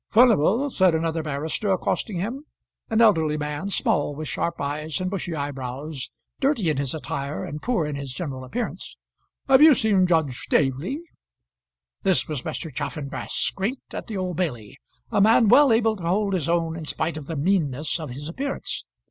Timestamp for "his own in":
16.33-16.85